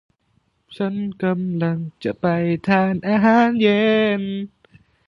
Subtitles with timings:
[0.77, 2.25] ฉันกำลังจะไป
[2.67, 3.83] ทานอาหารเย็
[4.19, 4.21] น